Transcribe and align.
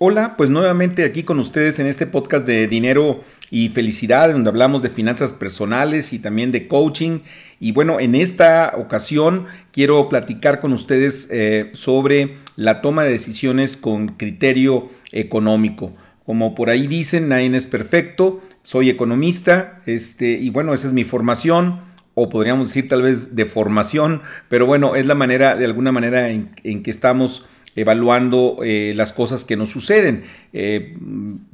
Hola, 0.00 0.36
pues 0.36 0.48
nuevamente 0.48 1.04
aquí 1.04 1.24
con 1.24 1.40
ustedes 1.40 1.80
en 1.80 1.88
este 1.88 2.06
podcast 2.06 2.46
de 2.46 2.68
dinero 2.68 3.20
y 3.50 3.68
felicidad, 3.70 4.30
donde 4.30 4.48
hablamos 4.48 4.80
de 4.80 4.90
finanzas 4.90 5.32
personales 5.32 6.12
y 6.12 6.20
también 6.20 6.52
de 6.52 6.68
coaching. 6.68 7.22
Y 7.58 7.72
bueno, 7.72 7.98
en 7.98 8.14
esta 8.14 8.74
ocasión 8.76 9.46
quiero 9.72 10.08
platicar 10.08 10.60
con 10.60 10.72
ustedes 10.72 11.28
eh, 11.32 11.70
sobre 11.72 12.36
la 12.54 12.80
toma 12.80 13.02
de 13.02 13.10
decisiones 13.10 13.76
con 13.76 14.14
criterio 14.14 14.88
económico. 15.10 15.96
Como 16.24 16.54
por 16.54 16.70
ahí 16.70 16.86
dicen, 16.86 17.28
nadie 17.28 17.56
es 17.56 17.66
perfecto, 17.66 18.40
soy 18.62 18.90
economista, 18.90 19.80
este, 19.86 20.30
y 20.38 20.50
bueno, 20.50 20.74
esa 20.74 20.86
es 20.86 20.92
mi 20.92 21.02
formación 21.02 21.80
o 22.14 22.28
podríamos 22.28 22.68
decir 22.68 22.88
tal 22.88 23.02
vez 23.02 23.34
de 23.34 23.46
formación, 23.46 24.22
pero 24.48 24.64
bueno, 24.64 24.94
es 24.94 25.06
la 25.06 25.16
manera, 25.16 25.56
de 25.56 25.64
alguna 25.64 25.90
manera 25.90 26.30
en, 26.30 26.50
en 26.62 26.84
que 26.84 26.90
estamos 26.92 27.46
evaluando 27.76 28.58
eh, 28.64 28.92
las 28.96 29.12
cosas 29.12 29.44
que 29.44 29.56
nos 29.56 29.70
suceden. 29.70 30.24
Eh, 30.52 30.96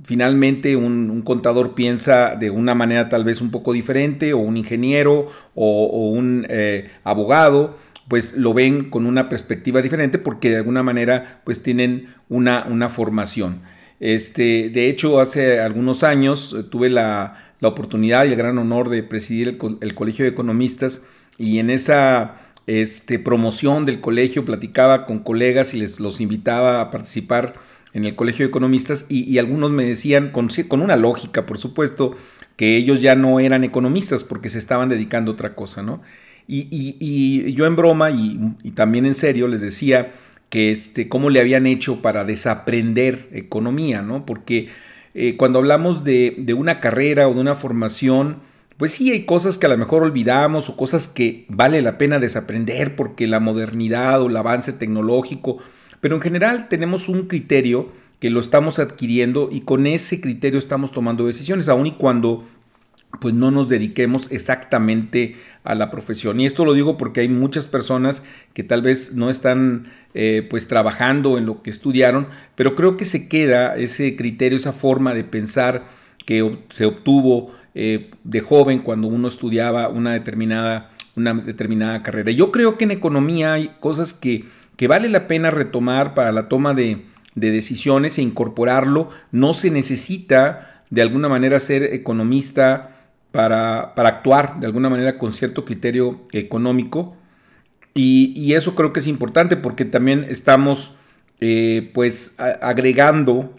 finalmente 0.05 0.77
un, 0.77 1.23
contador 1.23 1.75
piensa 1.75 2.37
de 2.37 2.51
una 2.51 2.75
manera 2.75 3.09
tal 3.09 3.25
vez 3.25 3.41
un 3.41 3.51
poco 3.51 3.73
diferente, 3.73 4.33
o 4.33 4.39
un 4.39 4.57
ingeniero 4.57 5.29
o, 5.55 6.11
un 6.11 6.47
eh, 6.49 6.89
abogado, 7.05 7.77
pues 8.09 8.35
lo 8.35 8.53
ven 8.55 8.91
con 8.91 9.07
una 9.07 9.29
perspectiva 9.29 9.81
diferente 9.81 10.19
porque 10.19 10.51
de 10.51 10.57
alguna 10.57 10.83
manera 10.83 11.41
pues 11.45 11.63
tienen 11.63 12.15
una, 12.29 12.67
una 12.69 12.89
formación. 12.89 13.63
Este, 14.01 14.69
de 14.71 14.91
hecho, 14.91 15.21
hace 15.21 15.61
algunos 15.61 16.03
años 16.03 16.55
tuve 16.71 16.91
la, 16.91 17.41
oportunidad 17.63 18.27
y 18.27 18.29
el 18.29 18.37
gran 18.37 18.59
honor 18.59 18.91
de 18.91 19.03
presidir 19.03 19.57
el 19.81 19.95
Colegio 19.95 20.27
de 20.27 20.33
Economistas 20.33 21.01
y 21.39 21.61
en 21.61 21.71
esa 21.71 22.37
este, 22.67 23.19
promoción 23.19 23.85
del 23.87 24.01
colegio, 24.01 24.45
platicaba 24.45 25.07
con 25.07 25.19
colegas 25.19 25.75
y 25.75 25.79
les 25.79 26.01
los 26.01 26.21
invitaba 26.21 26.81
a 26.81 26.91
participar 26.91 27.55
en 27.93 28.05
el 28.05 28.17
colegio 28.17 28.45
de 28.45 28.49
economistas 28.49 29.07
y, 29.09 29.39
algunos 29.39 29.71
me 29.71 29.85
decían, 29.85 30.31
con, 30.31 30.49
con, 30.69 30.83
una 30.83 30.97
lógica, 30.97 31.47
por 31.47 31.59
supuesto, 31.59 32.17
que 32.57 32.77
ellos 32.77 33.01
ya 33.01 33.15
no 33.15 33.39
eran 33.39 33.63
economistas 33.63 34.25
porque 34.25 34.49
se 34.49 34.59
estaban 34.59 34.89
dedicando 34.89 35.31
a 35.31 35.35
otra 35.35 35.55
cosa, 35.55 35.83
¿no? 35.83 36.03
Y, 36.47 37.53
yo 37.55 37.67
en 37.67 37.77
broma 37.77 38.11
y, 38.11 38.55
también 38.75 39.07
en 39.07 39.15
serio 39.15 39.47
les 39.47 39.61
decía 39.61 40.11
que 40.51 40.71
este, 40.71 41.09
cómo 41.09 41.31
le 41.31 41.41
habían 41.41 41.67
hecho 41.67 42.03
para 42.03 42.25
desaprender 42.25 43.29
economía, 43.33 44.03
¿no? 44.03 44.27
Porque 44.27 44.69
eh, 45.15 45.37
cuando 45.37 45.61
hablamos 45.61 46.03
de, 46.03 46.35
de 46.39 46.55
una 46.55 46.81
carrera 46.81 47.29
o 47.29 47.35
de 47.35 47.41
una 47.41 47.55
formación, 47.55 48.39
pues 48.77 48.93
sí 48.93 49.13
hay 49.13 49.25
cosas 49.25 49.59
que 49.59 49.67
a 49.67 49.69
lo 49.69 49.79
mejor 49.79 50.03
olvidamos 50.03 50.69
o 50.69 50.77
cosas 50.77 51.09
que 51.09 51.47
vale 51.49 51.81
la 51.83 51.99
pena 51.99 52.19
desaprender 52.19 52.97
porque 52.97 53.27
la 53.27 53.41
modernidad 53.41 54.21
o 54.21 54.27
el 54.29 54.37
avance 54.37 54.73
tecnológico, 54.73 55.59
pero 56.01 56.17
en 56.17 56.23
general 56.23 56.69
tenemos 56.69 57.09
un 57.09 57.27
criterio 57.27 57.93
que 58.19 58.31
lo 58.31 58.41
estamos 58.41 58.79
adquiriendo 58.79 59.49
y 59.53 59.61
con 59.61 59.87
ese 59.87 60.21
criterio 60.21 60.59
estamos 60.59 60.93
tomando 60.93 61.27
decisiones, 61.27 61.69
aun 61.69 61.87
y 61.87 61.93
cuando 61.93 62.45
pues 63.21 63.35
no 63.35 63.51
nos 63.51 63.69
dediquemos 63.69 64.31
exactamente 64.33 65.37
a 65.63 65.75
la 65.75 65.91
profesión. 65.91 66.41
Y 66.41 66.47
esto 66.47 66.65
lo 66.65 66.73
digo 66.73 66.97
porque 66.97 67.21
hay 67.21 67.29
muchas 67.29 67.67
personas 67.67 68.23
que 68.53 68.65
tal 68.65 68.83
vez 68.83 69.15
no 69.15 69.31
están 69.31 69.93
eh, 70.15 70.47
pues 70.49 70.69
trabajando 70.69 71.39
en 71.39 71.47
lo 71.47 71.63
que 71.63 71.71
estudiaron, 71.71 72.29
pero 72.55 72.75
creo 72.75 72.97
que 72.97 73.05
se 73.05 73.29
queda 73.29 73.77
ese 73.77 74.17
criterio, 74.17 74.57
esa 74.57 74.73
forma 74.73 75.15
de 75.15 75.25
pensar 75.25 75.85
que 76.27 76.59
se 76.71 76.87
obtuvo 76.87 77.53
eh, 77.75 78.11
de 78.23 78.41
joven 78.41 78.79
cuando 78.79 79.09
uno 79.09 79.27
estudiaba 79.27 79.89
una 79.89 80.13
determinada, 80.13 80.91
una 81.17 81.35
determinada 81.35 82.03
carrera. 82.03 82.31
Yo 82.31 82.53
creo 82.53 82.79
que 82.79 82.85
en 82.85 82.93
economía 82.93 83.55
hay 83.55 83.73
cosas 83.81 84.15
que, 84.15 84.45
que 84.77 84.87
vale 84.87 85.09
la 85.09 85.27
pena 85.27 85.51
retomar 85.51 86.15
para 86.15 86.31
la 86.31 86.49
toma 86.49 86.73
de, 86.75 87.05
decisiones 87.35 88.19
e 88.19 88.23
incorporarlo. 88.23 89.09
No 89.33 89.55
se 89.55 89.71
necesita 89.71 90.85
de 90.91 91.03
alguna 91.03 91.29
manera 91.29 91.59
ser 91.59 91.83
economista 91.83 92.91
para, 93.33 93.95
para 93.97 94.09
actuar 94.09 94.61
de 94.61 94.67
alguna 94.67 94.89
manera 94.89 95.19
con 95.19 95.33
cierto 95.33 95.65
criterio 95.65 96.21
económico. 96.31 97.17
Y, 97.93 98.53
eso 98.55 98.75
creo 98.77 98.93
que 98.93 99.01
es 99.01 99.09
importante 99.09 99.57
porque 99.57 99.85
también 99.85 100.27
estamos 100.29 100.95
eh, 101.41 101.91
pues 101.93 102.37
agregando 102.39 103.55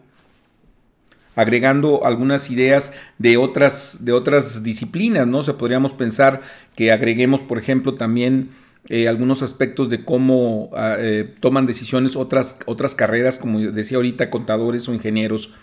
agregando 1.35 2.05
algunas 2.05 2.49
ideas 2.49 2.93
de 3.17 3.37
otras, 3.37 4.05
de 4.05 4.13
otras 4.13 4.63
disciplinas, 4.63 5.27
¿no? 5.27 5.39
O 5.39 5.43
sea, 5.43 5.57
podríamos 5.57 5.93
pensar 5.93 6.41
que 6.75 6.91
agreguemos, 6.91 7.43
por 7.43 7.57
ejemplo, 7.57 7.95
también 7.95 8.49
eh, 8.87 9.07
algunos 9.07 9.41
aspectos 9.41 9.89
de 9.89 10.05
cómo 10.05 10.69
ah, 10.73 10.95
eh, 10.99 11.33
toman 11.39 11.65
decisiones 11.65 12.15
otras, 12.15 12.59
otras 12.65 12.93
carreras, 12.93 13.37
como 13.37 13.59
decía 13.59 13.97
ahorita, 13.97 14.29
contadores 14.29 14.87
o 14.87 14.93
ingenieros. 14.93 15.53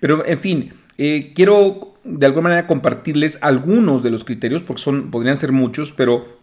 Pero, 0.00 0.24
en 0.26 0.38
fin, 0.38 0.72
eh, 0.96 1.32
quiero 1.34 1.94
de 2.04 2.26
alguna 2.26 2.48
manera 2.48 2.66
compartirles 2.66 3.38
algunos 3.42 4.02
de 4.02 4.10
los 4.10 4.24
criterios, 4.24 4.62
porque 4.62 4.82
son, 4.82 5.10
podrían 5.10 5.36
ser 5.36 5.52
muchos, 5.52 5.92
pero 5.92 6.40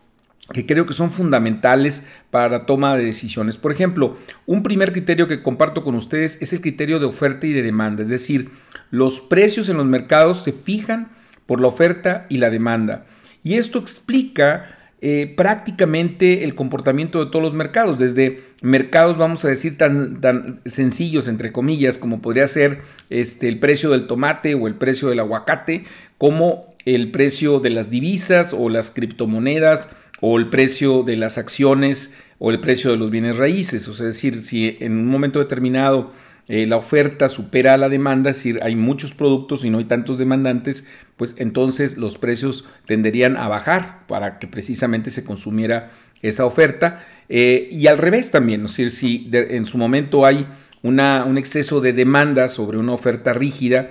que 0.54 0.66
creo 0.66 0.86
que 0.86 0.94
son 0.94 1.12
fundamentales 1.12 2.04
para 2.30 2.50
la 2.50 2.66
toma 2.66 2.96
de 2.96 3.04
decisiones. 3.04 3.58
Por 3.58 3.72
ejemplo, 3.72 4.16
un 4.46 4.64
primer 4.64 4.94
criterio 4.94 5.28
que 5.28 5.42
comparto 5.42 5.84
con 5.84 5.96
ustedes 5.96 6.42
es 6.42 6.54
el 6.54 6.62
criterio 6.62 7.00
de 7.00 7.06
oferta 7.06 7.48
y 7.48 7.54
de 7.54 7.64
demanda, 7.64 8.04
es 8.04 8.10
decir, 8.10 8.50
los 8.90 9.20
precios 9.20 9.70
en 9.70 9.78
los 9.78 9.86
mercados 9.86 10.44
se 10.44 10.52
fijan 10.52 11.10
por 11.46 11.62
la 11.62 11.68
oferta 11.68 12.26
y 12.30 12.38
la 12.38 12.50
demanda. 12.50 13.06
Y 13.44 13.56
esto 13.56 13.80
explica 13.80 14.78
eh, 15.00 15.32
prácticamente 15.38 16.44
el 16.44 16.56
comportamiento 16.56 17.24
de 17.24 17.30
todos 17.30 17.44
los 17.44 17.54
mercados, 17.54 18.00
desde 18.00 18.42
mercados, 18.62 19.18
vamos 19.18 19.46
a 19.46 19.48
decir, 19.48 19.78
tan, 19.78 20.22
tan 20.22 20.60
sencillos, 20.66 21.28
entre 21.28 21.52
comillas, 21.52 22.00
como 22.00 22.20
podría 22.22 22.48
ser 22.48 22.82
este, 23.10 23.48
el 23.48 23.60
precio 23.60 23.92
del 23.92 24.08
tomate 24.08 24.56
o 24.56 24.68
el 24.68 24.76
precio 24.76 25.10
del 25.10 25.20
aguacate, 25.20 25.86
como 26.18 26.74
el 26.86 27.12
precio 27.12 27.60
de 27.60 27.70
las 27.70 27.90
divisas 27.90 28.56
o 28.58 28.70
las 28.70 28.90
criptomonedas 28.90 29.90
o 30.20 30.40
el 30.40 30.50
precio 30.50 31.04
de 31.04 31.16
las 31.16 31.38
acciones 31.38 32.14
o 32.40 32.50
el 32.50 32.60
precio 32.60 32.90
de 32.90 32.98
los 32.98 33.12
bienes 33.12 33.38
raíces. 33.38 33.88
O 33.88 33.92
es 33.92 34.00
decir, 34.00 34.42
si 34.42 34.78
en 34.80 34.94
un 34.94 35.08
momento 35.08 35.40
determinado 35.40 36.12
eh, 36.50 36.66
la 36.66 36.78
oferta 36.78 37.28
supera 37.28 37.78
la 37.78 37.90
demanda, 37.90 38.30
es 38.30 38.38
decir, 38.38 38.60
hay 38.64 38.76
muchos 38.76 39.14
productos 39.14 39.66
y 39.66 39.70
no 39.70 39.80
hay 39.80 39.86
tantos 39.86 40.18
demandantes, 40.18 40.86
pues 41.18 41.36
entonces 41.38 41.98
los 41.98 42.18
precios 42.18 42.64
tenderían 42.86 43.36
a 43.36 43.48
bajar 43.50 44.06
para 44.08 44.40
que 44.40 44.48
precisamente 44.48 45.10
se 45.10 45.26
consumiera 45.26 45.92
esa 46.22 46.46
oferta. 46.46 47.04
Eh, 47.28 47.68
y 47.72 47.88
al 47.88 47.98
revés 47.98 48.32
también, 48.32 48.64
es 48.66 48.72
decir, 48.72 48.92
si 48.92 49.30
en 49.34 49.66
su 49.66 49.78
momento 49.78 50.26
hay 50.26 50.48
una, 50.84 51.26
un 51.26 51.38
exceso 51.38 51.82
de 51.82 51.92
demanda 51.92 52.48
sobre 52.48 52.78
una 52.78 52.94
oferta 52.94 53.34
rígida, 53.34 53.90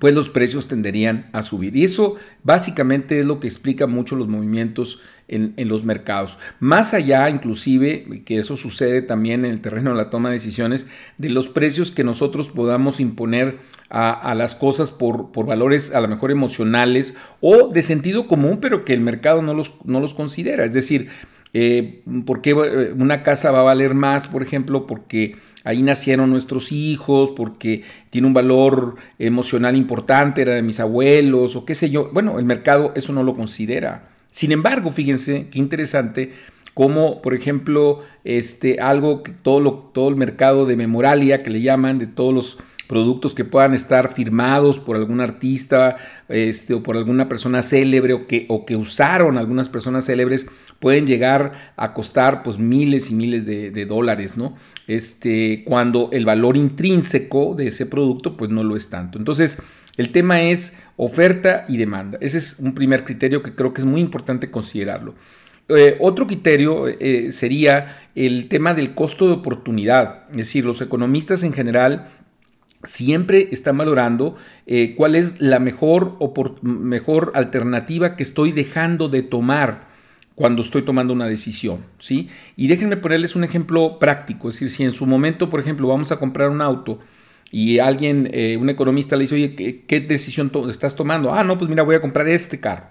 pues 0.00 0.14
los 0.14 0.28
precios 0.28 0.68
tenderían 0.68 1.28
a 1.32 1.42
subir. 1.42 1.76
Y 1.76 1.84
eso 1.84 2.16
básicamente 2.42 3.20
es 3.20 3.26
lo 3.26 3.40
que 3.40 3.46
explica 3.46 3.86
mucho 3.86 4.16
los 4.16 4.28
movimientos 4.28 5.00
en, 5.28 5.54
los 5.68 5.84
mercados. 5.84 6.38
Más 6.60 6.92
allá, 6.92 7.30
inclusive, 7.30 8.22
que 8.26 8.38
eso 8.38 8.54
sucede 8.56 9.00
también 9.00 9.44
en 9.44 9.52
el 9.52 9.60
terreno 9.60 9.90
de 9.90 9.96
la 9.96 10.10
toma 10.10 10.28
de 10.28 10.34
decisiones, 10.34 10.86
de 11.16 11.30
los 11.30 11.48
precios 11.48 11.90
que 11.90 12.04
nosotros 12.04 12.48
podamos 12.48 13.00
imponer 13.00 13.58
a, 13.88 14.34
las 14.34 14.54
cosas 14.54 14.90
por, 14.90 15.32
por, 15.32 15.46
valores 15.46 15.94
a 15.94 16.00
lo 16.00 16.08
mejor 16.08 16.30
emocionales 16.30 17.14
o 17.40 17.68
de 17.68 17.82
sentido 17.82 18.26
común, 18.26 18.58
pero 18.60 18.84
que 18.84 18.94
el 18.94 19.00
mercado 19.00 19.42
no 19.42 19.54
los, 19.54 19.74
no 19.84 20.00
los 20.00 20.14
considera. 20.14 20.64
Es 20.64 20.74
decir, 20.74 21.08
eh, 21.54 22.02
¿Por 22.24 22.40
qué 22.40 22.50
eh, 22.50 22.94
una 22.96 23.22
casa 23.22 23.50
va 23.50 23.60
a 23.60 23.64
valer 23.64 23.94
más, 23.94 24.26
por 24.26 24.42
ejemplo? 24.42 24.86
Porque 24.86 25.36
ahí 25.64 25.82
nacieron 25.82 26.30
nuestros 26.30 26.72
hijos, 26.72 27.30
porque 27.30 27.82
tiene 28.10 28.26
un 28.26 28.34
valor 28.34 28.96
emocional 29.18 29.76
importante, 29.76 30.42
era 30.42 30.54
de 30.54 30.62
mis 30.62 30.80
abuelos 30.80 31.56
o 31.56 31.66
qué 31.66 31.74
sé 31.74 31.90
yo. 31.90 32.10
Bueno, 32.12 32.38
el 32.38 32.46
mercado 32.46 32.92
eso 32.96 33.12
no 33.12 33.22
lo 33.22 33.34
considera. 33.34 34.08
Sin 34.30 34.50
embargo, 34.50 34.90
fíjense 34.90 35.48
qué 35.50 35.58
interesante 35.58 36.32
como 36.74 37.20
por 37.20 37.34
ejemplo 37.34 38.00
este 38.24 38.80
algo 38.80 39.22
que 39.22 39.32
todo 39.32 39.90
todo 39.92 40.08
el 40.08 40.16
mercado 40.16 40.64
de 40.64 40.76
memoralia 40.76 41.42
que 41.42 41.50
le 41.50 41.60
llaman 41.60 41.98
de 41.98 42.06
todos 42.06 42.32
los 42.32 42.58
productos 42.92 43.32
que 43.34 43.46
puedan 43.46 43.72
estar 43.72 44.12
firmados 44.12 44.78
por 44.78 44.96
algún 44.96 45.22
artista 45.22 45.96
este, 46.28 46.74
o 46.74 46.82
por 46.82 46.98
alguna 46.98 47.26
persona 47.26 47.62
célebre 47.62 48.12
o 48.12 48.26
que, 48.26 48.76
usaron 48.76 49.38
algunas 49.38 49.70
personas 49.70 50.04
célebres 50.04 50.46
pueden 50.78 51.06
llegar 51.06 51.72
a 51.78 51.94
costar 51.94 52.42
pues 52.42 52.58
miles 52.58 53.10
y 53.10 53.14
miles 53.14 53.46
de, 53.46 53.86
dólares, 53.86 54.36
¿no? 54.36 54.54
Este, 54.88 55.64
cuando 55.64 56.10
el 56.12 56.26
valor 56.26 56.58
intrínseco 56.58 57.54
de 57.54 57.68
ese 57.68 57.86
producto 57.86 58.36
pues 58.36 58.50
no 58.50 58.62
lo 58.62 58.76
es 58.76 58.90
tanto. 58.90 59.16
Entonces, 59.16 59.62
el 59.96 60.12
tema 60.12 60.42
es 60.42 60.74
oferta 60.98 61.64
y 61.70 61.78
demanda. 61.78 62.18
Ese 62.20 62.36
es 62.36 62.58
un 62.58 62.74
primer 62.74 63.06
criterio 63.06 63.42
que 63.42 63.54
creo 63.54 63.72
que 63.72 63.80
es 63.80 63.86
muy 63.86 64.02
importante 64.02 64.50
considerarlo. 64.50 65.14
Eh, 65.70 65.96
otro 66.00 66.26
criterio 66.26 66.88
eh, 66.88 67.30
sería 67.30 67.96
el 68.14 68.48
tema 68.48 68.74
del 68.74 68.94
costo 68.94 69.26
de 69.28 69.32
oportunidad. 69.32 70.24
Es 70.30 70.36
decir, 70.36 70.66
los 70.66 70.82
economistas 70.82 71.42
en 71.42 71.52
general 71.52 72.06
siempre 72.82 73.48
están 73.52 73.78
valorando 73.78 74.36
eh, 74.66 74.94
cuál 74.96 75.14
es 75.14 75.40
la 75.40 75.58
mejor, 75.58 76.18
mejor 76.62 77.32
alternativa 77.34 78.16
que 78.16 78.22
estoy 78.22 78.52
dejando 78.52 79.08
de 79.08 79.22
tomar 79.22 79.88
cuando 80.34 80.62
estoy 80.62 80.82
tomando 80.82 81.12
una 81.12 81.26
decisión, 81.26 81.84
¿sí? 81.98 82.28
Y 82.56 82.66
déjenme 82.66 82.96
ponerles 82.96 83.36
un 83.36 83.44
ejemplo 83.44 83.98
práctico, 83.98 84.48
es 84.48 84.54
decir, 84.54 84.70
si 84.70 84.82
en 84.82 84.94
su 84.94 85.06
momento, 85.06 85.50
por 85.50 85.60
ejemplo, 85.60 85.88
vamos 85.88 86.10
a 86.10 86.18
comprar 86.18 86.48
un 86.48 86.62
auto 86.62 86.98
y 87.50 87.80
alguien, 87.80 88.30
un 88.58 88.70
economista 88.70 89.14
le 89.14 89.22
dice, 89.22 89.34
oye, 89.34 89.54
¿qué, 89.54 89.84
qué 89.84 90.00
decisión 90.00 90.50
estás 90.70 90.96
tomando? 90.96 91.34
Ah, 91.34 91.44
no, 91.44 91.58
pues 91.58 91.68
mira, 91.68 91.82
voy 91.82 91.96
a 91.96 92.00
comprar 92.00 92.26
este 92.28 92.60
carro. 92.60 92.86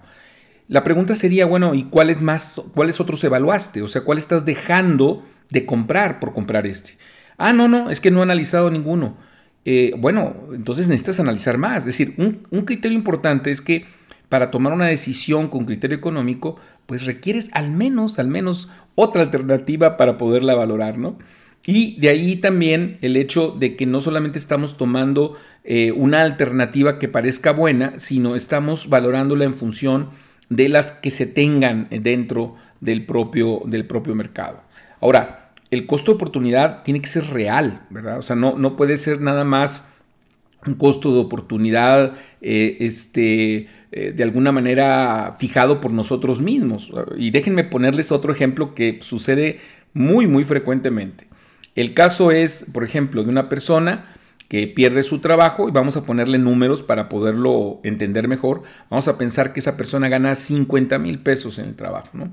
La 0.68 0.84
pregunta 0.84 1.14
sería, 1.14 1.44
bueno, 1.46 1.74
¿y 1.74 1.84
cuáles 1.84 2.22
más, 2.22 2.62
cuáles 2.74 3.00
otros 3.00 3.22
evaluaste? 3.24 3.82
O 3.82 3.88
sea, 3.88 4.02
¿cuál 4.02 4.18
estás 4.18 4.46
dejando 4.46 5.22
de 5.50 5.66
comprar 5.66 6.20
por 6.20 6.32
comprar 6.32 6.66
este? 6.66 6.92
Ah, 7.36 7.52
no, 7.52 7.68
no, 7.68 7.90
es 7.90 8.00
que 8.00 8.10
no 8.10 8.20
he 8.20 8.22
analizado 8.22 8.70
ninguno. 8.70 9.16
Eh, 9.64 9.94
bueno, 9.96 10.34
entonces 10.52 10.88
necesitas 10.88 11.20
analizar 11.20 11.58
más. 11.58 11.78
Es 11.78 11.96
decir, 11.96 12.14
un, 12.18 12.64
criterio 12.64 12.96
importante 12.96 13.50
es 13.50 13.60
que 13.60 13.84
para 14.28 14.50
tomar 14.50 14.72
una 14.72 14.86
decisión 14.86 15.48
con 15.48 15.64
criterio 15.64 15.96
económico, 15.96 16.56
pues 16.86 17.06
requieres 17.06 17.50
al 17.52 17.70
menos, 17.70 18.18
al 18.18 18.28
menos 18.28 18.70
otra 18.94 19.22
alternativa 19.22 19.96
para 19.96 20.16
poderla 20.16 20.54
valorar, 20.54 20.98
¿no? 20.98 21.18
Y 21.64 22.00
de 22.00 22.08
ahí 22.08 22.36
también 22.36 22.98
el 23.02 23.16
hecho 23.16 23.52
de 23.52 23.76
que 23.76 23.86
no 23.86 24.00
solamente 24.00 24.38
estamos 24.38 24.76
tomando 24.76 25.36
eh, 25.62 25.92
una 25.92 26.22
alternativa 26.22 26.98
que 26.98 27.08
parezca 27.08 27.52
buena, 27.52 27.98
sino 27.98 28.34
estamos 28.34 28.88
valorándola 28.88 29.44
en 29.44 29.54
función 29.54 30.10
de 30.48 30.68
las 30.68 30.90
que 30.90 31.10
se 31.10 31.26
tengan 31.26 31.86
dentro 31.90 32.56
del 32.80 33.06
propio, 33.06 33.62
del 33.64 33.86
propio 33.86 34.16
mercado. 34.16 34.62
Ahora, 35.00 35.41
el 35.72 35.86
costo 35.86 36.12
de 36.12 36.16
oportunidad 36.16 36.82
tiene 36.82 37.00
que 37.00 37.08
ser 37.08 37.30
real, 37.30 37.86
¿verdad? 37.88 38.18
O 38.18 38.22
sea, 38.22 38.36
no, 38.36 38.58
no 38.58 38.76
puede 38.76 38.98
ser 38.98 39.22
nada 39.22 39.44
más 39.44 39.88
un 40.66 40.74
costo 40.74 41.14
de 41.14 41.20
oportunidad 41.20 42.14
eh, 42.42 42.76
este, 42.80 43.68
eh, 43.90 44.12
de 44.14 44.22
alguna 44.22 44.52
manera 44.52 45.34
fijado 45.38 45.80
por 45.80 45.90
nosotros 45.90 46.42
mismos. 46.42 46.92
Y 47.16 47.30
déjenme 47.30 47.64
ponerles 47.64 48.12
otro 48.12 48.32
ejemplo 48.32 48.74
que 48.74 48.98
sucede 49.00 49.60
muy, 49.94 50.26
muy 50.26 50.44
frecuentemente. 50.44 51.26
El 51.74 51.94
caso 51.94 52.30
es, 52.30 52.66
por 52.74 52.84
ejemplo, 52.84 53.24
de 53.24 53.30
una 53.30 53.48
persona 53.48 54.14
que 54.48 54.66
pierde 54.66 55.02
su 55.02 55.20
trabajo 55.20 55.70
y 55.70 55.72
vamos 55.72 55.96
a 55.96 56.04
ponerle 56.04 56.36
números 56.36 56.82
para 56.82 57.08
poderlo 57.08 57.80
entender 57.82 58.28
mejor. 58.28 58.62
Vamos 58.90 59.08
a 59.08 59.16
pensar 59.16 59.54
que 59.54 59.60
esa 59.60 59.78
persona 59.78 60.10
gana 60.10 60.34
50 60.34 60.98
mil 60.98 61.20
pesos 61.20 61.58
en 61.58 61.64
el 61.64 61.76
trabajo, 61.76 62.10
¿no? 62.12 62.30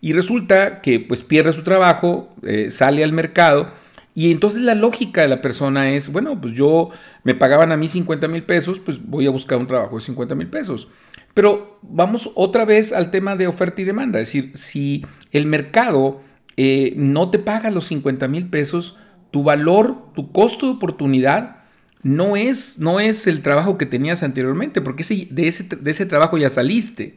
Y 0.00 0.12
resulta 0.12 0.80
que 0.80 1.00
pues 1.00 1.22
pierde 1.22 1.52
su 1.52 1.64
trabajo, 1.64 2.28
eh, 2.42 2.70
sale 2.70 3.02
al 3.02 3.12
mercado 3.12 3.72
y 4.18 4.32
entonces 4.32 4.62
la 4.62 4.74
lógica 4.74 5.20
de 5.22 5.28
la 5.28 5.40
persona 5.40 5.92
es, 5.92 6.10
bueno, 6.10 6.40
pues 6.40 6.54
yo 6.54 6.90
me 7.22 7.36
pagaban 7.36 7.70
a 7.70 7.76
mí 7.76 7.86
50 7.86 8.26
mil 8.26 8.42
pesos, 8.42 8.80
pues 8.80 9.00
voy 9.00 9.28
a 9.28 9.30
buscar 9.30 9.58
un 9.58 9.68
trabajo 9.68 9.94
de 9.94 10.00
50 10.00 10.34
mil 10.34 10.48
pesos. 10.48 10.88
Pero 11.34 11.78
vamos 11.82 12.32
otra 12.34 12.64
vez 12.64 12.92
al 12.92 13.12
tema 13.12 13.36
de 13.36 13.46
oferta 13.46 13.80
y 13.80 13.84
demanda, 13.84 14.18
es 14.18 14.26
decir, 14.26 14.50
si 14.56 15.06
el 15.30 15.46
mercado 15.46 16.20
eh, 16.56 16.94
no 16.96 17.30
te 17.30 17.38
paga 17.38 17.70
los 17.70 17.84
50 17.84 18.26
mil 18.26 18.50
pesos, 18.50 18.96
tu 19.30 19.44
valor, 19.44 20.12
tu 20.14 20.32
costo 20.32 20.66
de 20.66 20.72
oportunidad 20.72 21.58
no 22.02 22.36
es, 22.36 22.80
no 22.80 22.98
es 22.98 23.28
el 23.28 23.40
trabajo 23.40 23.78
que 23.78 23.86
tenías 23.86 24.24
anteriormente, 24.24 24.80
porque 24.80 25.04
de, 25.30 25.46
ese, 25.46 25.62
de 25.62 25.90
ese 25.92 26.06
trabajo 26.06 26.38
ya 26.38 26.50
saliste. 26.50 27.14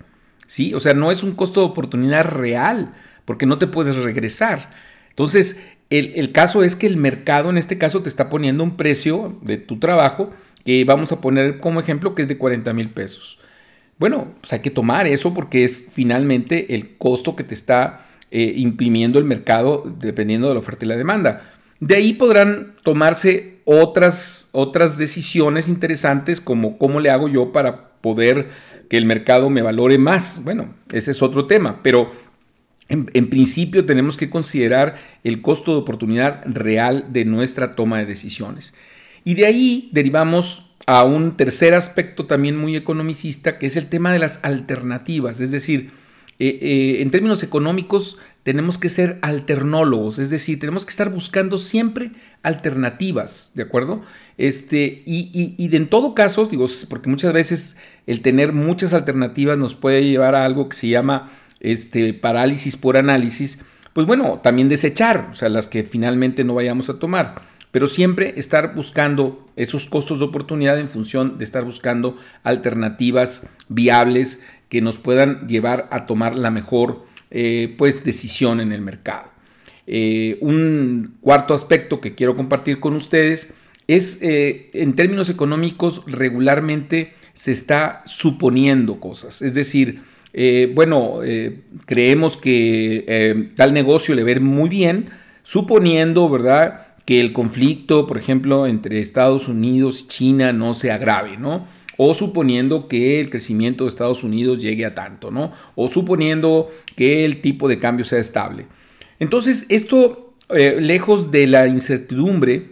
¿Sí? 0.52 0.74
O 0.74 0.82
sea, 0.82 0.94
no 0.94 1.12
es 1.12 1.24
un 1.24 1.32
costo 1.32 1.62
de 1.62 1.68
oportunidad 1.68 2.26
real, 2.26 2.94
porque 3.24 3.46
no 3.46 3.58
te 3.58 3.68
puedes 3.68 3.96
regresar. 3.96 4.72
Entonces, 5.08 5.62
el, 5.90 6.34
caso 6.34 6.62
es 6.66 6.76
que 6.76 6.88
el 6.88 6.98
mercado 6.98 7.50
en 7.50 7.58
este 7.58 7.78
caso 7.78 8.04
te 8.04 8.10
está 8.10 8.30
poniendo 8.30 8.62
un 8.62 8.76
precio 8.76 9.40
de 9.42 9.56
tu 9.56 9.80
trabajo 9.80 10.30
que 10.66 10.84
vamos 10.84 11.14
a 11.14 11.22
poner 11.22 11.62
como 11.62 11.80
ejemplo 11.80 12.16
que 12.16 12.24
es 12.24 12.28
de 12.28 12.38
40 12.38 12.74
mil 12.74 12.90
pesos. 12.90 13.40
Bueno, 13.98 14.34
pues 14.42 14.52
hay 14.52 14.60
que 14.60 14.72
tomar 14.72 15.08
eso 15.08 15.34
porque 15.34 15.64
es 15.64 15.88
finalmente 15.94 16.76
el 16.76 16.98
costo 16.98 17.38
que 17.38 17.46
te 17.46 17.54
está 17.54 18.06
eh, 18.30 18.54
imprimiendo 18.58 19.20
el 19.20 19.26
mercado 19.26 19.86
dependiendo 20.00 20.50
de 20.50 20.56
la 20.56 20.60
oferta 20.60 20.84
y 20.84 20.90
la 20.90 20.98
demanda. 20.98 21.50
De 21.80 21.96
ahí 21.96 22.12
podrán 22.12 22.76
tomarse 22.84 23.60
otras, 23.64 24.50
otras 24.52 24.98
decisiones 24.98 25.70
interesantes 25.70 26.42
como 26.42 26.78
cómo 26.78 27.00
le 27.00 27.10
hago 27.10 27.30
yo 27.30 27.54
para 27.54 27.92
poder 28.02 28.50
que 28.92 28.98
el 28.98 29.06
mercado 29.06 29.50
me 29.50 29.62
valore 29.62 29.98
más. 29.98 30.42
Bueno, 30.44 30.76
ese 30.92 31.12
es 31.12 31.24
otro 31.24 31.48
tema, 31.48 31.80
pero 31.82 32.12
en, 32.90 33.30
principio 33.30 33.86
tenemos 33.86 34.18
que 34.18 34.30
considerar 34.30 34.98
el 35.24 35.42
costo 35.42 35.72
de 35.72 35.78
oportunidad 35.78 36.44
real 36.46 37.06
de 37.14 37.24
nuestra 37.24 37.74
toma 37.74 38.00
de 38.00 38.06
decisiones. 38.06 38.74
Y 39.24 39.36
de 39.36 39.46
ahí 39.46 39.90
derivamos 39.94 40.74
a 40.88 41.06
un 41.06 41.38
tercer 41.38 41.74
aspecto 41.74 42.26
también 42.26 42.58
muy 42.58 42.76
economicista, 42.76 43.60
que 43.60 43.68
es 43.68 43.78
el 43.78 43.88
tema 43.88 44.12
de 44.12 44.20
las 44.20 44.44
alternativas. 44.44 45.40
Es 45.40 45.52
decir, 45.52 45.92
eh, 46.44 46.58
eh, 46.60 47.02
en 47.04 47.12
términos 47.12 47.44
económicos 47.44 48.18
tenemos 48.42 48.80
que 48.80 48.90
ser 48.90 49.20
alternólogos, 49.22 50.18
es 50.18 50.32
decir, 50.32 50.60
tenemos 50.60 50.88
que 50.88 50.90
estar 50.90 51.12
buscando 51.12 51.56
siempre 51.56 52.14
alternativas, 52.42 53.52
¿de 53.54 53.62
acuerdo? 53.62 54.02
Este, 54.40 55.04
y, 55.06 55.54
y, 55.56 55.76
en 55.76 55.88
todo 55.88 56.16
caso, 56.16 56.48
digo, 56.48 56.66
porque 56.90 57.12
muchas 57.12 57.32
veces 57.32 57.78
el 58.08 58.22
tener 58.22 58.54
muchas 58.54 58.96
alternativas 58.96 59.60
nos 59.60 59.76
puede 59.76 60.04
llevar 60.04 60.34
a 60.34 60.44
algo 60.44 60.68
que 60.68 60.76
se 60.76 60.88
llama 60.88 61.30
este, 61.60 62.12
parálisis 62.16 62.76
por 62.76 62.98
análisis, 62.98 63.60
pues 63.94 64.08
bueno, 64.08 64.40
también 64.42 64.68
desechar, 64.68 65.30
o 65.32 65.36
sea, 65.36 65.50
las 65.50 65.68
que 65.68 65.84
finalmente 65.84 66.44
no 66.44 66.56
vayamos 66.56 66.90
a 66.90 66.98
tomar, 66.98 67.36
pero 67.70 67.86
siempre 67.86 68.34
estar 68.38 68.74
buscando 68.74 69.48
esos 69.56 69.86
costos 69.86 70.18
de 70.18 70.26
oportunidad 70.26 70.80
en 70.80 70.88
función 70.88 71.38
de 71.38 71.44
estar 71.44 71.64
buscando 71.64 72.18
alternativas 72.42 73.48
viables 73.70 74.42
que 74.72 74.80
nos 74.80 75.00
puedan 75.00 75.50
llevar 75.50 75.90
a 75.92 76.06
tomar 76.06 76.38
la 76.38 76.50
mejor 76.50 77.06
eh, 77.30 77.76
pues 77.78 78.06
decisión 78.06 78.62
en 78.62 78.72
el 78.72 78.80
mercado. 78.80 79.30
Eh, 79.86 80.38
un 80.40 81.18
cuarto 81.20 81.54
aspecto 81.54 82.00
que 82.00 82.16
quiero 82.16 82.38
compartir 82.38 82.80
con 82.80 82.96
ustedes 82.96 83.54
es, 83.88 84.20
eh, 84.22 84.70
en 84.72 84.94
términos 84.94 85.30
económicos, 85.30 86.04
regularmente 86.08 87.12
se 87.34 87.52
está 87.52 88.02
suponiendo 88.06 89.02
cosas. 89.02 89.42
Es 89.42 89.56
decir, 89.56 90.00
bueno, 90.74 91.20
creemos 91.86 92.38
que 92.38 93.52
tal 93.58 93.74
negocio 93.74 94.16
le 94.16 94.30
ir 94.32 94.40
muy 94.40 94.70
bien, 94.70 95.10
suponiendo, 95.44 96.30
¿verdad?, 96.30 96.88
que 97.06 97.20
el 97.20 97.34
conflicto, 97.34 98.08
por 98.08 98.18
ejemplo, 98.18 98.68
entre 98.68 99.02
Estados 99.02 99.50
Unidos 99.50 100.04
y 100.06 100.08
China 100.08 100.54
no 100.54 100.74
se 100.74 100.92
agrave, 100.92 101.36
¿no? 101.36 101.68
O 102.04 102.16
suponiendo 102.16 102.88
que 102.88 103.20
el 103.20 103.30
crecimiento 103.30 103.84
de 103.84 103.90
Estados 103.90 104.24
Unidos 104.24 104.60
llegue 104.60 104.88
a 104.88 104.96
tanto, 104.96 105.30
¿no? 105.30 105.52
O 105.76 105.88
suponiendo 105.88 106.68
que 106.96 107.26
el 107.26 107.42
tipo 107.42 107.70
de 107.70 107.78
cambio 107.78 108.06
sea 108.06 108.18
estable. 108.18 108.66
Entonces, 109.20 109.68
esto, 109.70 110.34
eh, 110.50 110.78
lejos 110.82 111.30
de 111.30 111.46
la 111.46 111.68
incertidumbre, 111.68 112.72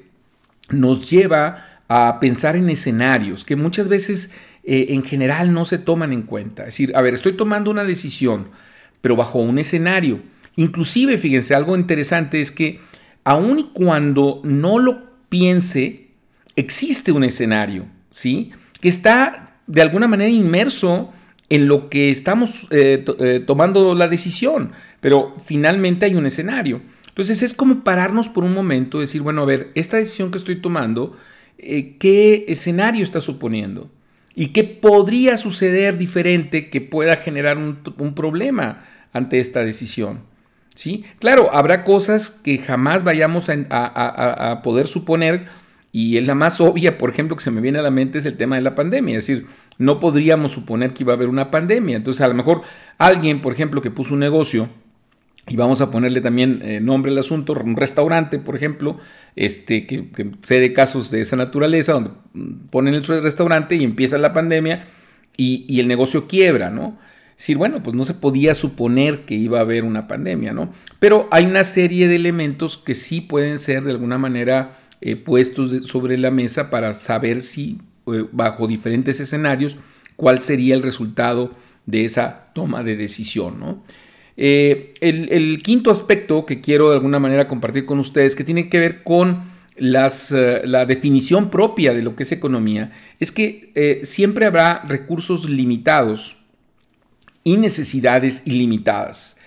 nos 0.71 1.11
lleva 1.11 1.83
a 1.87 2.19
pensar 2.19 2.55
en 2.55 2.71
escenarios 2.71 3.45
que 3.45 3.55
muchas 3.55 3.87
veces 3.87 4.31
eh, 4.63 4.87
en 4.89 5.03
general 5.03 5.53
no 5.53 5.63
se 5.63 5.77
toman 5.77 6.11
en 6.11 6.23
cuenta. 6.23 6.63
Es 6.63 6.69
decir, 6.69 6.91
a 6.95 7.01
ver, 7.03 7.13
estoy 7.13 7.33
tomando 7.33 7.69
una 7.69 7.83
decisión, 7.83 8.47
pero 8.99 9.15
bajo 9.15 9.37
un 9.37 9.59
escenario. 9.59 10.21
Inclusive, 10.55 11.19
fíjense, 11.19 11.53
algo 11.53 11.77
interesante 11.77 12.41
es 12.41 12.49
que 12.49 12.79
aun 13.23 13.59
y 13.59 13.63
cuando 13.73 14.41
no 14.43 14.79
lo 14.79 15.03
piense, 15.29 16.07
existe 16.55 17.11
un 17.11 17.23
escenario, 17.23 17.85
¿sí? 18.09 18.53
Que 18.79 18.89
está 18.89 19.57
de 19.67 19.81
alguna 19.81 20.07
manera 20.07 20.29
inmerso 20.29 21.11
en 21.49 21.67
lo 21.67 21.89
que 21.89 22.09
estamos 22.09 22.67
eh, 22.71 23.03
eh, 23.19 23.43
tomando 23.45 23.95
la 23.95 24.07
decisión, 24.07 24.71
pero 25.01 25.35
finalmente 25.43 26.05
hay 26.05 26.15
un 26.15 26.25
escenario. 26.25 26.81
Entonces 27.07 27.41
es 27.41 27.53
como 27.53 27.83
pararnos 27.83 28.29
por 28.29 28.43
un 28.43 28.53
momento, 28.53 28.99
decir, 28.99 29.21
bueno, 29.21 29.41
a 29.41 29.45
ver, 29.45 29.71
esta 29.75 29.97
decisión 29.97 30.31
que 30.31 30.37
estoy 30.37 30.57
tomando, 30.57 31.17
eh, 31.57 31.97
¿qué 31.99 32.45
escenario 32.47 33.03
está 33.03 33.19
suponiendo? 33.19 33.89
¿Y 34.35 34.47
qué 34.47 34.63
podría 34.63 35.37
suceder 35.37 35.97
diferente 35.97 36.69
que 36.69 36.81
pueda 36.81 37.17
generar 37.17 37.57
un, 37.57 38.13
problema 38.15 38.85
ante 39.11 39.39
esta 39.39 39.65
decisión? 39.65 40.21
¿Sí? 40.75 41.03
Claro, 41.19 41.49
habrá 41.51 41.83
cosas 41.83 42.29
que 42.29 42.57
jamás 42.57 43.03
vayamos 43.03 43.49
a 43.49 44.61
poder 44.63 44.87
suponer 44.87 45.47
Y 45.91 46.17
es 46.17 46.27
la 46.27 46.35
más 46.35 46.61
obvia, 46.61 46.97
por 46.97 47.09
ejemplo, 47.09 47.35
que 47.35 47.43
se 47.43 47.51
me 47.51 47.61
viene 47.61 47.79
a 47.79 47.81
la 47.81 47.89
mente 47.89 48.19
es 48.19 48.25
el 48.25 48.37
tema 48.37 48.55
de 48.55 48.61
la 48.61 48.75
pandemia. 48.75 49.17
Es 49.17 49.27
decir, 49.27 49.47
no 49.77 49.99
podríamos 49.99 50.51
suponer 50.51 50.93
que 50.93 51.03
iba 51.03 51.13
a 51.13 51.15
haber 51.15 51.29
una 51.29 51.49
pandemia. 51.49 51.95
Entonces, 51.97 52.21
a 52.21 52.27
lo 52.27 52.35
mejor 52.35 52.61
alguien, 52.97 53.41
por 53.41 53.53
ejemplo, 53.53 53.81
que 53.81 53.89
puso 53.89 54.13
un 54.13 54.19
negocio, 54.19 54.69
y 55.49 55.55
vamos 55.55 55.81
a 55.81 55.89
ponerle 55.89 56.21
también 56.21 56.61
eh, 56.63 56.79
nombre 56.79 57.11
al 57.11 57.17
asunto, 57.17 57.53
un 57.53 57.75
restaurante, 57.75 58.37
por 58.37 58.55
ejemplo, 58.55 58.99
este, 59.35 59.87
que, 59.87 60.09
que 60.09 60.31
sé 60.41 60.59
de 60.59 60.73
casos 60.73 61.09
de 61.09 61.21
esa 61.21 61.35
naturaleza, 61.35 61.93
donde 61.93 62.11
ponen 62.69 62.93
el 62.93 63.03
restaurante 63.03 63.75
y 63.75 63.83
empieza 63.83 64.19
la 64.19 64.31
pandemia 64.31 64.85
y, 65.37 65.65
y 65.67 65.79
el 65.79 65.87
negocio 65.87 66.27
quiebra, 66.27 66.69
¿no? 66.69 66.99
Es 67.31 67.43
decir, 67.43 67.57
bueno, 67.57 67.81
pues 67.81 67.95
no 67.95 68.05
se 68.05 68.13
podía 68.13 68.53
suponer 68.53 69.25
que 69.25 69.33
iba 69.33 69.57
a 69.59 69.61
haber 69.61 69.85
una 69.85 70.07
pandemia, 70.07 70.53
¿no? 70.53 70.71
Pero 70.99 71.27
hay 71.31 71.45
una 71.45 71.63
serie 71.63 72.07
de 72.07 72.17
elementos 72.17 72.77
que 72.77 72.93
sí 72.93 73.21
pueden 73.21 73.57
ser 73.57 73.83
de 73.83 73.91
alguna 73.91 74.17
manera 74.17 74.77
eh, 75.01 75.15
puestos 75.15 75.87
sobre 75.87 76.17
la 76.17 76.31
mesa 76.31 76.69
para 76.69 76.93
saber 76.93 77.41
si 77.41 77.79
eh, 78.07 78.25
bajo 78.31 78.67
diferentes 78.67 79.19
escenarios 79.19 79.77
cuál 80.15 80.41
sería 80.41 80.75
el 80.75 80.83
resultado 80.83 81.55
de 81.85 82.05
esa 82.05 82.51
toma 82.53 82.83
de 82.83 82.97
decisión. 82.97 83.81
Eh, 84.35 84.93
el, 85.01 85.61
quinto 85.63 85.91
aspecto 85.91 86.45
que 86.45 86.61
quiero 86.61 86.89
de 86.89 86.95
alguna 86.95 87.19
manera 87.19 87.47
compartir 87.47 87.85
con 87.85 87.99
ustedes, 87.99 88.35
que 88.35 88.43
tiene 88.43 88.69
que 88.69 88.79
ver 88.79 89.03
con 89.03 89.43
las, 89.77 90.31
la 90.31 90.85
definición 90.85 91.49
propia 91.49 91.93
de 91.93 92.01
lo 92.01 92.15
que 92.15 92.23
es 92.23 92.31
economía, 92.31 92.91
es 93.19 93.31
que 93.31 94.01
siempre 94.03 94.45
habrá 94.45 94.83
recursos 94.87 95.49
limitados 95.49 96.37
y 97.43 97.57
necesidades 97.57 98.43
ilimitadas. 98.45 99.37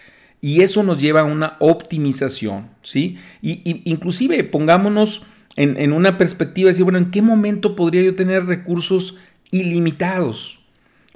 Y 0.45 0.63
eso 0.63 0.83
nos 0.83 1.01
lleva 1.01 1.21
a 1.21 1.25
una 1.25 1.57
optimización, 1.61 2.69
¿sí? 2.83 3.17
Y, 3.41 3.83
inclusive 3.85 4.43
pongámonos 4.43 5.25
en, 5.57 5.93
una 5.93 6.19
perspectiva 6.19 6.67
de 6.67 6.73
decir, 6.73 6.85
bueno, 6.85 6.99
¿en 6.99 7.11
qué 7.11 7.23
momento 7.23 7.77
podría 7.77 8.03
yo 8.03 8.15
tener 8.15 8.47
recursos 8.47 9.19
ilimitados? 9.51 10.61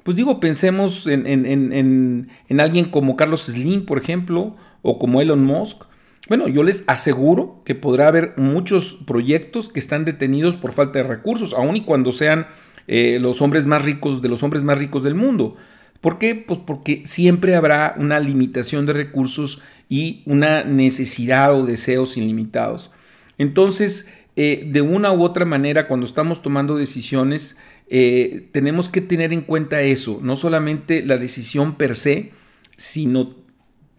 Pues 0.03 0.15
digo, 0.15 0.39
pensemos 0.39 1.07
en, 1.07 1.25
en, 1.25 2.59
alguien 2.59 2.85
como 2.85 3.17
Carlos 3.17 3.45
Slim, 3.45 3.85
por 3.85 3.97
ejemplo, 3.97 4.55
o 4.81 4.99
como 4.99 5.21
Elon 5.21 5.43
Musk. 5.43 5.83
Bueno, 6.27 6.47
yo 6.47 6.63
les 6.63 6.83
aseguro 6.87 7.61
que 7.65 7.75
podrá 7.75 8.07
haber 8.07 8.33
muchos 8.37 8.99
proyectos 9.05 9.69
que 9.69 9.79
están 9.79 10.05
detenidos 10.05 10.55
por 10.55 10.73
falta 10.73 10.99
de 10.99 11.03
recursos, 11.03 11.53
aun 11.53 11.75
y 11.75 11.81
cuando 11.81 12.11
sean 12.11 12.47
eh, 12.87 13.17
los 13.19 13.41
hombres 13.41 13.65
más 13.65 13.81
ricos 13.81 14.21
de 14.21 14.29
los 14.29 14.43
hombres 14.43 14.63
más 14.63 14.77
ricos 14.77 15.03
del 15.03 15.15
mundo. 15.15 15.55
¿Por 15.99 16.19
qué? 16.19 16.35
Pues 16.35 16.59
porque 16.65 17.01
siempre 17.05 17.55
habrá 17.55 17.95
una 17.97 18.19
limitación 18.19 18.85
de 18.85 18.93
recursos 18.93 19.61
y 19.89 20.21
una 20.25 20.63
necesidad 20.63 21.53
o 21.53 21.65
deseos 21.65 22.17
ilimitados. 22.17 22.91
Entonces, 23.37 24.07
eh, 24.39 24.67
de 24.67 24.81
una 24.81 25.11
u 25.11 25.23
otra 25.23 25.45
manera, 25.45 25.87
cuando 25.87 26.05
estamos 26.05 26.43
tomando 26.43 26.77
decisiones, 26.77 27.57
eh, 27.89 28.47
tenemos 28.51 28.87
que 28.87 29.01
tener 29.01 29.33
en 29.33 29.41
cuenta 29.41 29.81
eso, 29.81 30.19
no 30.21 30.35
solamente 30.35 31.03
la 31.03 31.17
decisión 31.17 31.73
per 31.73 31.95
se, 31.95 32.33
sino 32.75 33.35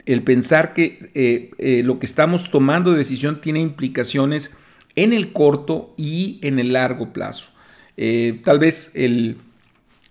el 0.06 0.22
pensar 0.22 0.74
que 0.74 1.00
eh, 1.14 1.82
lo 1.84 1.98
que 1.98 2.06
estamos 2.06 2.52
tomando 2.52 2.92
de 2.92 2.98
decisión 2.98 3.40
tiene 3.40 3.58
implicaciones 3.58 4.52
en 4.94 5.12
el 5.12 5.32
corto 5.32 5.92
y 5.96 6.38
en 6.42 6.60
el 6.60 6.72
largo 6.72 7.12
plazo. 7.12 7.50
tal 8.44 8.60
vez 8.60 8.92
el 8.94 9.38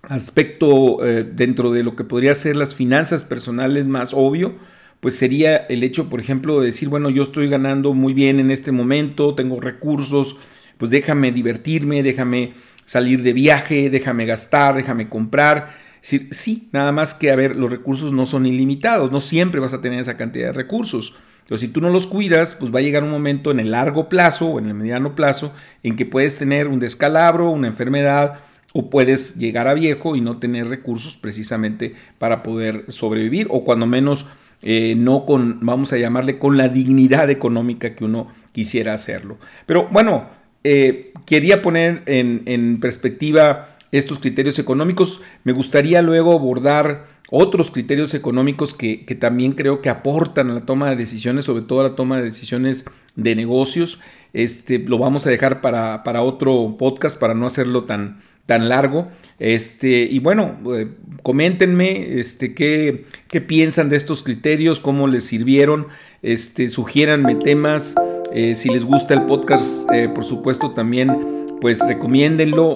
aspecto 0.02 0.98
dentro 1.36 1.72
de 1.72 1.84
lo 1.84 1.96
que 1.96 2.04
podría 2.04 2.36
ser 2.36 2.58
las 2.58 2.76
finanzas 2.76 3.24
personales 3.24 3.88
más 3.88 4.14
obvio, 4.14 4.56
pues 5.00 5.16
sería 5.16 5.58
el 5.58 5.84
hecho, 5.84 6.10
por 6.10 6.20
ejemplo, 6.20 6.60
de 6.60 6.68
decir, 6.68 6.90
bueno, 6.90 7.10
yo 7.10 7.24
estoy 7.24 7.50
ganando 7.50 7.94
muy 7.94 8.14
bien 8.14 8.40
en 8.40 8.52
este 8.52 8.72
momento, 8.72 9.36
tengo 9.36 9.60
recursos, 9.60 10.38
pues 10.78 10.92
déjame 10.92 11.32
divertirme, 11.32 12.04
déjame 12.04 12.54
salir 12.86 13.22
de 13.22 13.34
viaje, 13.34 13.90
déjame 13.90 14.26
gastar, 14.26 14.76
déjame 14.76 15.10
comprar. 15.10 15.76
Sí, 16.02 16.28
sí, 16.32 16.70
nada 16.72 16.92
más 16.92 17.14
que, 17.14 17.32
a 17.32 17.36
ver, 17.36 17.56
los 17.56 17.70
recursos 17.70 18.14
no 18.14 18.26
son 18.26 18.46
ilimitados, 18.46 19.12
no 19.12 19.20
siempre 19.20 19.60
vas 19.60 19.74
a 19.74 19.82
tener 19.82 20.00
esa 20.00 20.18
cantidad 20.18 20.48
de 20.48 20.54
recursos. 20.54 21.16
Pero 21.48 21.58
si 21.58 21.70
tú 21.70 21.80
no 21.80 21.90
los 21.90 22.08
cuidas, 22.08 22.56
pues 22.56 22.74
va 22.74 22.80
a 22.80 22.82
llegar 22.82 23.04
un 23.04 23.10
momento 23.10 23.52
en 23.52 23.60
el 23.60 23.72
largo 23.72 24.10
plazo 24.10 24.48
o 24.48 24.60
en 24.60 24.68
el 24.68 24.74
mediano 24.74 25.16
plazo 25.16 25.54
en 25.84 25.96
que 25.96 26.06
puedes 26.06 26.38
tener 26.38 26.68
un 26.68 26.80
descalabro, 26.80 27.50
una 27.50 27.68
enfermedad 27.68 28.40
o 28.74 28.90
puedes 28.90 29.38
llegar 29.38 29.68
a 29.68 29.74
viejo 29.74 30.16
y 30.16 30.22
no 30.22 30.40
tener 30.40 30.68
recursos 30.68 31.18
precisamente 31.18 31.96
para 32.20 32.44
poder 32.44 32.86
sobrevivir 32.90 33.48
o 33.50 33.64
cuando 33.64 33.86
menos 33.86 34.28
eh, 34.62 34.96
no 34.98 35.26
con, 35.26 35.60
vamos 35.62 35.94
a 35.94 35.98
llamarle, 35.98 36.40
con 36.40 36.58
la 36.58 36.70
dignidad 36.70 37.30
económica 37.30 37.94
que 37.94 38.06
uno 38.06 38.28
quisiera 38.52 38.94
hacerlo. 38.94 39.38
Pero 39.66 39.88
bueno, 39.92 40.28
eh, 40.64 41.14
quería 41.26 41.62
poner 41.62 42.04
en, 42.08 42.80
perspectiva 42.80 43.78
estos 43.92 44.20
criterios 44.20 44.60
económicos. 44.60 45.22
Me 45.44 45.54
gustaría 45.54 46.02
luego 46.02 46.34
abordar 46.34 47.06
otros 47.30 47.72
criterios 47.72 48.14
económicos 48.14 48.74
que, 48.74 48.98
también 49.20 49.52
creo 49.52 49.82
que 49.82 49.90
aportan 49.90 50.50
a 50.50 50.56
la 50.56 50.66
toma 50.66 50.90
de 50.90 50.96
decisiones, 50.96 51.46
sobre 51.46 51.64
todo 51.64 51.82
a 51.82 51.90
la 51.90 51.96
toma 51.96 52.18
de 52.18 52.24
decisiones 52.24 52.86
de 53.16 53.36
negocios. 53.36 54.00
Este, 54.34 54.80
lo 54.80 54.98
vamos 54.98 55.28
a 55.28 55.30
dejar 55.30 55.62
para, 55.62 56.04
para 56.04 56.22
otro 56.22 56.76
podcast 56.78 57.18
para 57.18 57.34
no 57.34 57.46
hacerlo 57.46 57.84
tan, 57.86 58.20
tan 58.48 58.70
largo. 58.70 59.08
Este, 59.38 60.08
y 60.10 60.18
bueno, 60.18 60.58
eh, 60.76 60.88
coméntenme 61.22 62.20
este, 62.20 62.56
qué, 62.56 63.06
qué, 63.28 63.40
piensan 63.40 63.90
de 63.90 63.98
estos 63.98 64.24
criterios, 64.24 64.80
cómo 64.80 65.06
les 65.06 65.26
sirvieron, 65.26 65.88
este, 66.24 66.68
sugiéranme 66.70 67.36
temas. 67.36 67.94
Eh, 68.34 68.56
si 68.56 68.70
les 68.70 68.84
gusta 68.84 69.14
el 69.14 69.24
podcast, 69.24 69.92
eh, 69.92 70.10
por 70.10 70.24
supuesto, 70.24 70.72
también 70.72 71.16
pues 71.62 71.80
recomiéndenlo. 71.88 72.76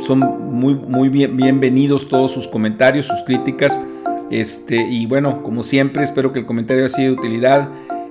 son 0.00 0.20
muy, 0.20 0.74
muy 0.74 1.08
bien, 1.08 1.36
bienvenidos 1.36 2.08
todos 2.08 2.32
sus 2.32 2.48
comentarios, 2.48 3.06
sus 3.06 3.22
críticas. 3.22 3.78
Este, 4.30 4.76
y 4.76 5.06
bueno, 5.06 5.42
como 5.42 5.62
siempre, 5.62 6.02
espero 6.02 6.32
que 6.32 6.40
el 6.40 6.46
comentario 6.46 6.84
haya 6.84 6.94
sido 6.94 7.14
de 7.14 7.20
utilidad 7.20 7.68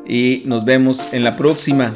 y 0.08 0.44
nos 0.46 0.64
vemos 0.64 1.14
en 1.14 1.24
la 1.24 1.36
próxima. 1.36 1.92